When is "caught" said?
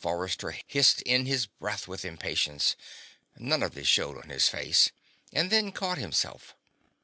5.70-5.98